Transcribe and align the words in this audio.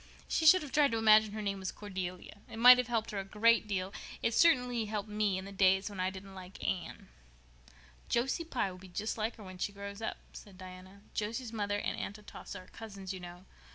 She 0.27 0.47
should 0.47 0.63
have 0.63 0.71
tried 0.71 0.91
to 0.93 0.97
imagine 0.97 1.33
her 1.33 1.43
name 1.43 1.59
was 1.59 1.71
Cordelia. 1.71 2.39
It 2.49 2.57
might 2.57 2.79
have 2.79 2.87
helped 2.87 3.11
her 3.11 3.19
a 3.19 3.23
great 3.23 3.67
deal. 3.67 3.93
It 4.23 4.33
certainly 4.33 4.85
helped 4.85 5.09
me 5.09 5.37
in 5.37 5.45
the 5.45 5.51
days 5.51 5.91
when 5.91 5.99
I 5.99 6.09
didn't 6.09 6.33
like 6.33 6.57
Anne." 6.65 7.09
"Josie 8.09 8.43
Pye 8.43 8.71
will 8.71 8.79
be 8.79 8.87
just 8.87 9.15
like 9.15 9.35
her 9.35 9.43
when 9.43 9.59
she 9.59 9.71
grows 9.71 10.01
up," 10.01 10.17
said 10.33 10.57
Diana. 10.57 11.01
"Josie's 11.13 11.53
mother 11.53 11.77
and 11.77 11.99
Aunt 11.99 12.17
Atossa 12.17 12.61
are 12.63 12.67
cousins, 12.69 13.13
you 13.13 13.19
know. 13.19 13.45